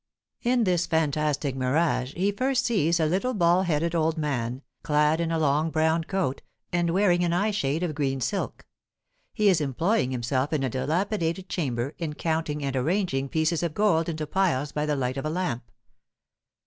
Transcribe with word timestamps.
In 0.41 0.63
this 0.63 0.87
fantastic 0.87 1.55
mirage 1.55 2.15
he 2.15 2.31
first 2.31 2.65
sees 2.65 2.99
a 2.99 3.05
little 3.05 3.35
bald 3.35 3.67
headed 3.67 3.93
old 3.93 4.17
man, 4.17 4.63
clad 4.81 5.21
in 5.21 5.31
a 5.31 5.37
long 5.37 5.69
brown 5.69 6.05
coat, 6.05 6.41
and 6.73 6.89
wearing 6.89 7.23
an 7.23 7.33
eye 7.33 7.51
shade 7.51 7.83
of 7.83 7.93
green 7.93 8.19
silk. 8.19 8.65
He 9.31 9.47
is 9.47 9.61
employing 9.61 10.09
himself 10.09 10.53
in 10.53 10.63
a 10.63 10.71
dilapidated 10.71 11.49
chamber 11.49 11.93
in 11.99 12.13
counting 12.15 12.65
and 12.65 12.75
arranging 12.75 13.29
pieces 13.29 13.61
of 13.61 13.75
gold 13.75 14.09
into 14.09 14.25
piles 14.25 14.71
by 14.71 14.87
the 14.87 14.95
light 14.95 15.17
of 15.17 15.25
a 15.25 15.29
lamp. 15.29 15.69